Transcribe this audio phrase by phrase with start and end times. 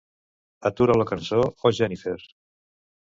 [0.69, 2.15] Atura la cançó "Oh Jennifer".